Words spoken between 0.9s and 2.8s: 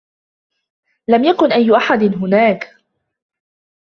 لم يكـن أي أحـد هنـــاك.